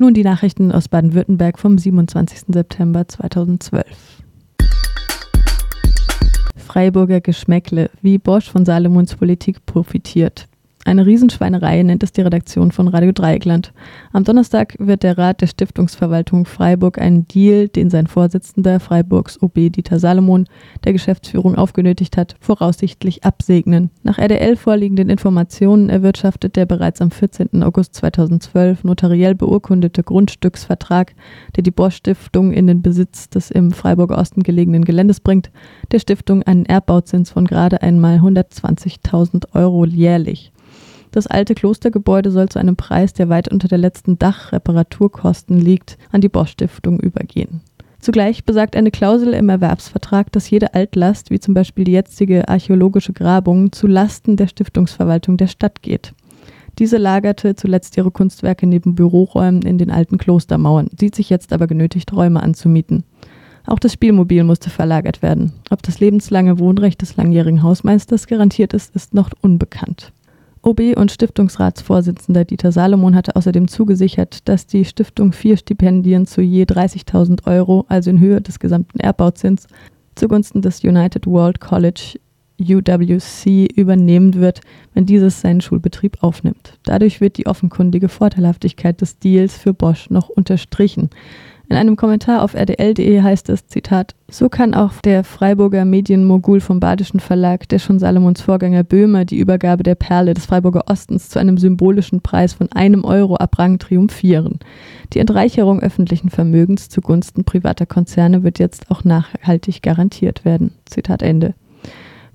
[0.00, 2.54] Nun die Nachrichten aus Baden-Württemberg vom 27.
[2.54, 4.22] September 2012.
[6.54, 10.46] Freiburger Geschmäckle, wie Bosch von Salomons Politik profitiert.
[10.84, 13.72] Eine Riesenschweinerei nennt es die Redaktion von Radio Dreieckland.
[14.12, 19.54] Am Donnerstag wird der Rat der Stiftungsverwaltung Freiburg einen Deal, den sein Vorsitzender Freiburgs OB
[19.70, 20.46] Dieter Salomon
[20.84, 23.90] der Geschäftsführung aufgenötigt hat, voraussichtlich absegnen.
[24.02, 27.62] Nach RDL vorliegenden Informationen erwirtschaftet der bereits am 14.
[27.62, 31.14] August 2012 notariell beurkundete Grundstücksvertrag,
[31.56, 35.50] der die Bosch Stiftung in den Besitz des im Freiburger Osten gelegenen Geländes bringt,
[35.90, 40.52] der Stiftung einen Erbbauzins von gerade einmal 120.000 Euro jährlich.
[41.18, 46.20] Das alte Klostergebäude soll zu einem Preis, der weit unter der letzten Dachreparaturkosten liegt, an
[46.20, 47.60] die Bosch Stiftung übergehen.
[47.98, 53.12] Zugleich besagt eine Klausel im Erwerbsvertrag, dass jede Altlast, wie zum Beispiel die jetzige archäologische
[53.12, 56.14] Grabung, zu Lasten der Stiftungsverwaltung der Stadt geht.
[56.78, 61.66] Diese lagerte zuletzt ihre Kunstwerke neben Büroräumen in den alten Klostermauern, sieht sich jetzt aber
[61.66, 63.02] genötigt, Räume anzumieten.
[63.66, 65.52] Auch das Spielmobil musste verlagert werden.
[65.70, 70.12] Ob das lebenslange Wohnrecht des langjährigen Hausmeisters garantiert ist, ist noch unbekannt.
[70.68, 76.64] OB und Stiftungsratsvorsitzender Dieter Salomon hatte außerdem zugesichert, dass die Stiftung vier Stipendien zu je
[76.64, 79.66] 30.000 Euro, also in Höhe des gesamten Erbbauzins,
[80.14, 82.18] zugunsten des United World College
[82.60, 84.60] UWC übernehmen wird,
[84.92, 86.78] wenn dieses seinen Schulbetrieb aufnimmt.
[86.82, 91.08] Dadurch wird die offenkundige Vorteilhaftigkeit des Deals für Bosch noch unterstrichen.
[91.70, 96.80] In einem Kommentar auf rdl.de heißt es, Zitat, so kann auch der Freiburger Medienmogul vom
[96.80, 101.38] Badischen Verlag, der schon Salomons Vorgänger Böhmer die Übergabe der Perle des Freiburger Ostens zu
[101.38, 104.60] einem symbolischen Preis von einem Euro abrang, triumphieren.
[105.12, 110.72] Die Entreicherung öffentlichen Vermögens zugunsten privater Konzerne wird jetzt auch nachhaltig garantiert werden.
[110.86, 111.52] Zitat Ende.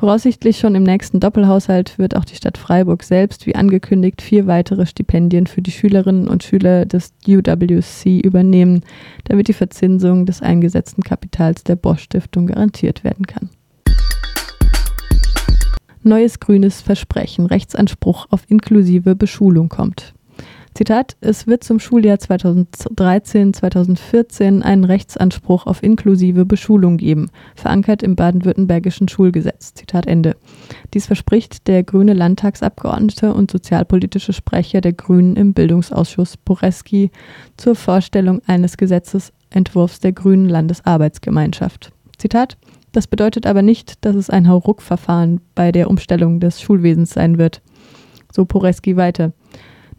[0.00, 4.86] Voraussichtlich schon im nächsten Doppelhaushalt wird auch die Stadt Freiburg selbst, wie angekündigt, vier weitere
[4.86, 8.82] Stipendien für die Schülerinnen und Schüler des UWC übernehmen,
[9.24, 13.50] damit die Verzinsung des eingesetzten Kapitals der Bosch Stiftung garantiert werden kann.
[16.02, 20.14] Neues grünes Versprechen, Rechtsanspruch auf inklusive Beschulung kommt.
[20.74, 29.08] Zitat, es wird zum Schuljahr 2013-2014 einen Rechtsanspruch auf inklusive Beschulung geben, verankert im baden-württembergischen
[29.08, 29.74] Schulgesetz.
[29.74, 30.36] Zitat Ende.
[30.94, 37.10] Dies verspricht der grüne Landtagsabgeordnete und sozialpolitische Sprecher der Grünen im Bildungsausschuss Poreski
[37.56, 41.90] zur Vorstellung eines Gesetzesentwurfs der Grünen Landesarbeitsgemeinschaft.
[42.16, 42.56] Zitat
[42.92, 47.62] das bedeutet aber nicht, dass es ein Hauruck-Verfahren bei der Umstellung des Schulwesens sein wird.
[48.32, 49.32] So Poreski weiter.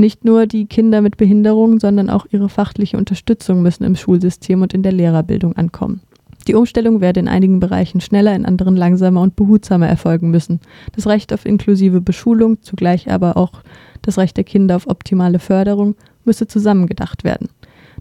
[0.00, 4.72] Nicht nur die Kinder mit Behinderung, sondern auch ihre fachliche Unterstützung müssen im Schulsystem und
[4.72, 6.02] in der Lehrerbildung ankommen.
[6.46, 10.60] Die Umstellung werde in einigen Bereichen schneller, in anderen langsamer und behutsamer erfolgen müssen.
[10.94, 13.64] Das Recht auf inklusive Beschulung, zugleich aber auch
[14.00, 17.48] das Recht der Kinder auf optimale Förderung, müsse zusammengedacht werden.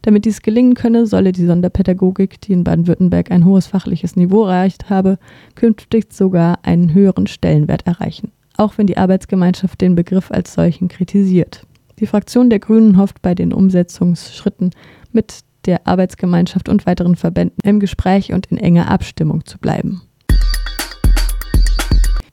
[0.04, 4.92] Damit dies gelingen könne, solle die Sonderpädagogik, die in Baden-Württemberg ein hohes fachliches Niveau erreicht
[4.92, 5.18] habe,
[5.56, 11.64] künftig sogar einen höheren Stellenwert erreichen, auch wenn die Arbeitsgemeinschaft den Begriff als solchen kritisiert.
[12.00, 14.72] Die Fraktion der Grünen hofft bei den Umsetzungsschritten
[15.12, 20.04] mit der Arbeitsgemeinschaft und weiteren Verbänden im Gespräch und in enger Abstimmung zu bleiben.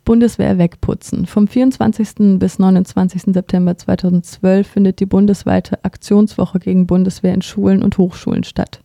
[0.05, 1.25] Bundeswehr wegputzen.
[1.25, 2.39] Vom 24.
[2.39, 3.23] bis 29.
[3.33, 8.83] September 2012 findet die bundesweite Aktionswoche gegen Bundeswehr in Schulen und Hochschulen statt.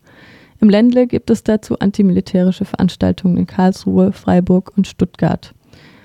[0.60, 5.54] Im Ländle gibt es dazu antimilitärische Veranstaltungen in Karlsruhe, Freiburg und Stuttgart.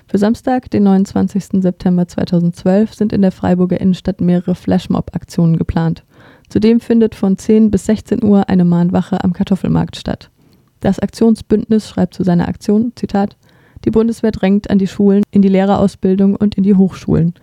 [0.08, 1.62] Für Samstag, den 29.
[1.62, 6.04] September 2012, sind in der Freiburger Innenstadt mehrere Flashmob-Aktionen geplant.
[6.48, 10.30] Zudem findet von 10 bis 16 Uhr eine Mahnwache am Kartoffelmarkt statt.
[10.78, 13.36] Das Aktionsbündnis schreibt zu seiner Aktion, Zitat,
[13.84, 17.34] die Bundeswehr drängt an die Schulen, in die Lehrerausbildung und in die Hochschulen.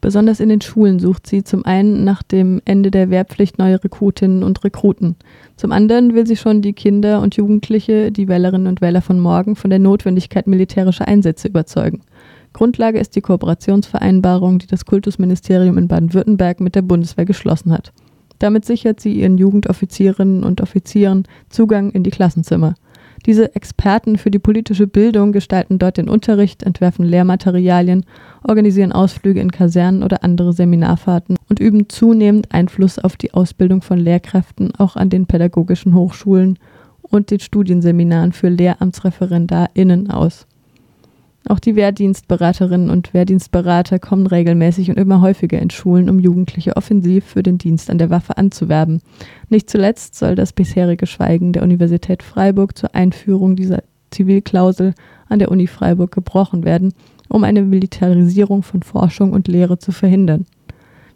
[0.00, 4.42] Besonders in den Schulen sucht sie zum einen nach dem Ende der Wehrpflicht neue Rekrutinnen
[4.42, 5.14] und Rekruten.
[5.56, 9.54] Zum anderen will sie schon die Kinder und Jugendliche, die Wählerinnen und Wähler von morgen,
[9.54, 12.02] von der Notwendigkeit militärischer Einsätze überzeugen.
[12.52, 17.92] Grundlage ist die Kooperationsvereinbarung, die das Kultusministerium in Baden-Württemberg mit der Bundeswehr geschlossen hat.
[18.38, 22.74] Damit sichert sie ihren Jugendoffizierinnen und Offizieren Zugang in die Klassenzimmer.
[23.24, 28.04] Diese Experten für die politische Bildung gestalten dort den Unterricht, entwerfen Lehrmaterialien,
[28.42, 33.98] organisieren Ausflüge in Kasernen oder andere Seminarfahrten und üben zunehmend Einfluss auf die Ausbildung von
[33.98, 36.58] Lehrkräften auch an den pädagogischen Hochschulen
[37.02, 40.46] und den Studienseminaren für LehramtsreferendarInnen aus.
[41.48, 47.24] Auch die Wehrdienstberaterinnen und Wehrdienstberater kommen regelmäßig und immer häufiger in Schulen, um Jugendliche offensiv
[47.24, 49.02] für den Dienst an der Waffe anzuwerben.
[49.48, 54.94] Nicht zuletzt soll das bisherige Schweigen der Universität Freiburg zur Einführung dieser Zivilklausel
[55.28, 56.94] an der Uni Freiburg gebrochen werden,
[57.28, 60.46] um eine Militarisierung von Forschung und Lehre zu verhindern.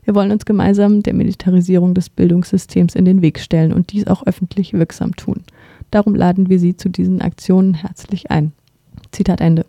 [0.05, 4.25] Wir wollen uns gemeinsam der Militarisierung des Bildungssystems in den Weg stellen und dies auch
[4.27, 5.43] öffentlich wirksam tun.
[5.91, 8.53] Darum laden wir Sie zu diesen Aktionen herzlich ein.
[9.13, 9.67] Zitat Ende.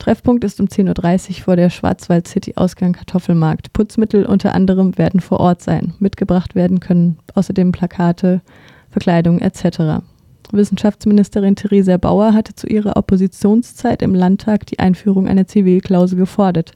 [0.00, 3.74] Treffpunkt ist um 10.30 Uhr vor der Schwarzwald City Ausgang Kartoffelmarkt.
[3.74, 5.92] Putzmittel unter anderem werden vor Ort sein.
[5.98, 8.40] Mitgebracht werden können außerdem Plakate,
[8.88, 10.02] Verkleidung etc.
[10.52, 16.72] Wissenschaftsministerin Theresa Bauer hatte zu ihrer Oppositionszeit im Landtag die Einführung einer Zivilklausel gefordert.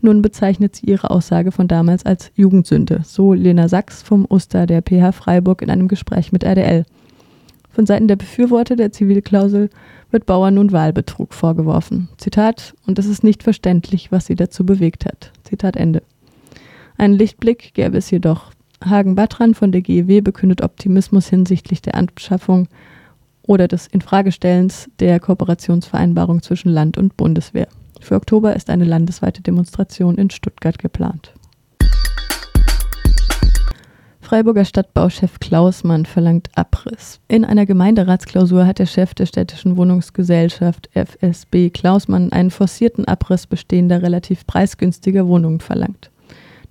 [0.00, 4.82] Nun bezeichnet sie ihre Aussage von damals als Jugendsünde, so Lena Sachs vom Oster der
[4.82, 6.84] PH Freiburg in einem Gespräch mit RDL.
[7.78, 9.70] Von Seiten der Befürworter der Zivilklausel
[10.10, 12.08] wird Bauer nun Wahlbetrug vorgeworfen.
[12.16, 15.30] Zitat, und es ist nicht verständlich, was sie dazu bewegt hat.
[15.44, 16.02] Zitat Ende.
[16.96, 18.50] Einen Lichtblick gäbe es jedoch.
[18.84, 22.66] Hagen Batran von der GEW bekündet Optimismus hinsichtlich der Anschaffung
[23.42, 27.68] oder des Infragestellens der Kooperationsvereinbarung zwischen Land und Bundeswehr.
[28.00, 31.32] Für Oktober ist eine landesweite Demonstration in Stuttgart geplant.
[34.28, 37.18] Freiburger Stadtbauchef Klausmann verlangt Abriss.
[37.28, 44.02] In einer Gemeinderatsklausur hat der Chef der städtischen Wohnungsgesellschaft FSB Klausmann einen forcierten Abriss bestehender
[44.02, 46.10] relativ preisgünstiger Wohnungen verlangt.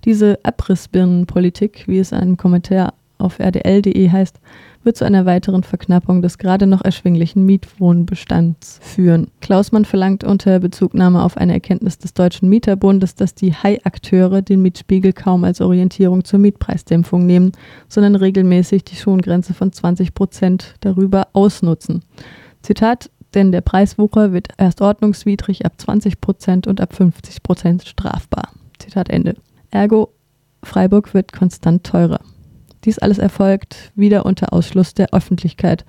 [0.04, 4.38] Diese Abrissbirnenpolitik, wie es in einem Kommentar auf rdl.de heißt,
[4.84, 9.28] wird zu einer weiteren Verknappung des gerade noch erschwinglichen Mietwohnbestands führen.
[9.40, 15.12] Klausmann verlangt unter Bezugnahme auf eine Erkenntnis des Deutschen Mieterbundes, dass die High-Akteure den Mietspiegel
[15.12, 17.52] kaum als Orientierung zur Mietpreisdämpfung nehmen,
[17.88, 22.02] sondern regelmäßig die Schongrenze von 20 Prozent darüber ausnutzen.
[22.62, 28.52] Zitat denn der Preiswucher wird erst ordnungswidrig ab 20 Prozent und ab 50 Prozent strafbar.
[28.78, 29.34] Zitat Ende.
[29.70, 30.12] Ergo,
[30.62, 32.20] Freiburg wird konstant teurer.
[32.84, 35.84] Dies alles erfolgt wieder unter Ausschluss der Öffentlichkeit.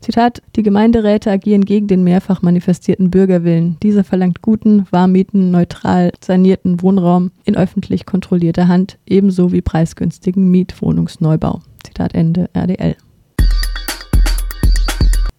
[0.00, 3.76] Zitat, die Gemeinderäte agieren gegen den mehrfach manifestierten Bürgerwillen.
[3.82, 11.60] Dieser verlangt guten, warmmieten, neutral sanierten Wohnraum in öffentlich kontrollierter Hand, ebenso wie preisgünstigen Mietwohnungsneubau.
[11.84, 12.96] Zitat Ende RDL.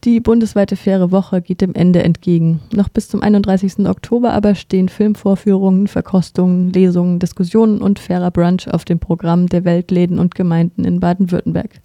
[0.03, 2.59] Die bundesweite faire Woche geht dem Ende entgegen.
[2.74, 3.88] Noch bis zum 31.
[3.88, 10.18] Oktober aber stehen Filmvorführungen, Verkostungen, Lesungen, Diskussionen und fairer Brunch auf dem Programm der Weltläden
[10.18, 11.81] und Gemeinden in Baden-Württemberg.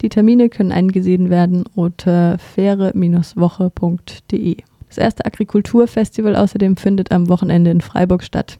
[0.00, 4.56] Die Termine können eingesehen werden unter faire-woche.de.
[4.88, 8.58] Das erste Agrikulturfestival außerdem findet am Wochenende in Freiburg statt.